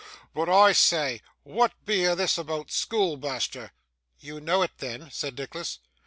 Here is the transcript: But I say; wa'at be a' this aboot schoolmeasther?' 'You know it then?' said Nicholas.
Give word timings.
But 0.33 0.49
I 0.49 0.71
say; 0.71 1.21
wa'at 1.43 1.73
be 1.85 2.05
a' 2.05 2.15
this 2.15 2.35
aboot 2.39 2.71
schoolmeasther?' 2.71 3.69
'You 4.17 4.41
know 4.41 4.63
it 4.63 4.71
then?' 4.79 5.11
said 5.11 5.37
Nicholas. 5.37 5.77